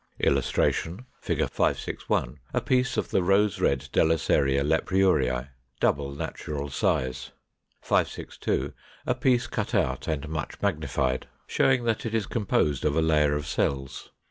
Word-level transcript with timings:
][Illustration: 0.19 1.05
Fig. 1.21 1.41
561. 1.47 2.39
A 2.55 2.61
piece 2.61 2.97
of 2.97 3.11
the 3.11 3.21
rose 3.21 3.61
red 3.61 3.81
Delesseria 3.93 4.63
Leprieurei, 4.63 5.49
double 5.79 6.15
natural 6.15 6.71
size. 6.71 7.29
562. 7.83 8.73
A 9.05 9.13
piece 9.13 9.45
cut 9.45 9.75
out 9.75 10.07
and 10.07 10.27
much 10.27 10.59
magnified, 10.59 11.27
showing 11.45 11.83
that 11.83 12.03
it 12.07 12.15
is 12.15 12.25
composed 12.25 12.83
of 12.83 12.95
a 12.95 13.01
layer 13.03 13.35
of 13.35 13.45
cells. 13.45 14.09